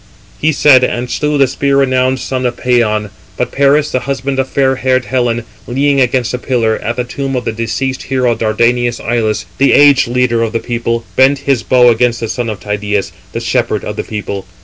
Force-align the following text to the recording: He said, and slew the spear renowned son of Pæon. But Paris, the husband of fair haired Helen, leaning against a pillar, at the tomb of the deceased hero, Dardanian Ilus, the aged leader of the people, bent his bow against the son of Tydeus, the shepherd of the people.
He 0.39 0.51
said, 0.51 0.83
and 0.83 1.11
slew 1.11 1.37
the 1.37 1.45
spear 1.45 1.77
renowned 1.77 2.19
son 2.19 2.47
of 2.47 2.55
Pæon. 2.55 3.11
But 3.37 3.51
Paris, 3.51 3.91
the 3.91 3.99
husband 4.09 4.39
of 4.39 4.49
fair 4.49 4.77
haired 4.77 5.05
Helen, 5.05 5.43
leaning 5.67 6.01
against 6.01 6.33
a 6.33 6.39
pillar, 6.39 6.77
at 6.79 6.95
the 6.95 7.03
tomb 7.03 7.35
of 7.35 7.45
the 7.45 7.51
deceased 7.51 8.01
hero, 8.09 8.33
Dardanian 8.33 8.93
Ilus, 8.99 9.45
the 9.59 9.73
aged 9.73 10.07
leader 10.07 10.41
of 10.41 10.53
the 10.53 10.59
people, 10.59 11.05
bent 11.15 11.37
his 11.45 11.61
bow 11.61 11.89
against 11.91 12.19
the 12.19 12.27
son 12.29 12.49
of 12.49 12.59
Tydeus, 12.59 13.11
the 13.31 13.39
shepherd 13.39 13.83
of 13.85 13.95
the 13.95 14.03
people. 14.03 14.47